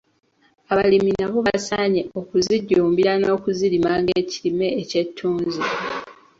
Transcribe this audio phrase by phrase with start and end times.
[0.71, 5.61] Abalimi nabo basaanye okuzijjumbira n’okuzirima ng’ekirime eky’ettunzi.